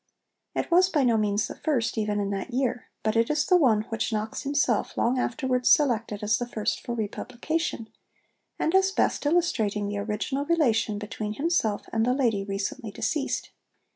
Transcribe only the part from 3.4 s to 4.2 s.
the one which